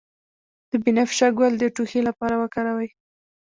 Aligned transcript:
د 0.69 0.71
بنفشه 0.83 1.27
ګل 1.37 1.53
د 1.59 1.63
ټوخي 1.75 2.01
لپاره 2.09 2.35
وکاروئ 2.41 2.89